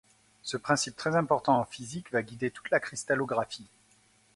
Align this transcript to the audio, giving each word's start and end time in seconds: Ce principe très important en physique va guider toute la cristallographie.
Ce 0.41 0.57
principe 0.57 0.95
très 0.95 1.15
important 1.15 1.59
en 1.59 1.63
physique 1.63 2.11
va 2.11 2.23
guider 2.23 2.49
toute 2.49 2.71
la 2.71 2.79
cristallographie. 2.79 3.69